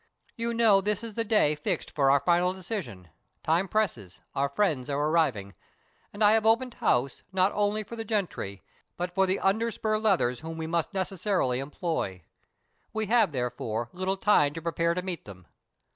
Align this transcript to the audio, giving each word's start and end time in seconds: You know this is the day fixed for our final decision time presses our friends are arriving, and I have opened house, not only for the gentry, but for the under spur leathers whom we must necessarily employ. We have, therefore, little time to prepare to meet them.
You 0.35 0.51
know 0.55 0.81
this 0.81 1.03
is 1.03 1.13
the 1.13 1.23
day 1.23 1.53
fixed 1.53 1.91
for 1.91 2.09
our 2.09 2.19
final 2.19 2.53
decision 2.53 3.09
time 3.43 3.67
presses 3.67 4.19
our 4.33 4.49
friends 4.49 4.89
are 4.89 4.97
arriving, 4.97 5.53
and 6.11 6.23
I 6.23 6.31
have 6.31 6.43
opened 6.43 6.73
house, 6.73 7.21
not 7.31 7.51
only 7.53 7.83
for 7.83 7.95
the 7.95 8.03
gentry, 8.03 8.63
but 8.97 9.13
for 9.13 9.27
the 9.27 9.39
under 9.39 9.69
spur 9.69 9.99
leathers 9.99 10.39
whom 10.39 10.57
we 10.57 10.65
must 10.65 10.91
necessarily 10.95 11.59
employ. 11.59 12.23
We 12.93 13.05
have, 13.13 13.31
therefore, 13.31 13.89
little 13.93 14.17
time 14.17 14.55
to 14.55 14.61
prepare 14.63 14.95
to 14.95 15.03
meet 15.03 15.25
them. 15.25 15.45